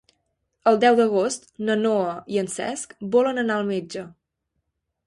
[0.71, 4.07] El deu d'agost na Noa i en Cesc volen anar al metge.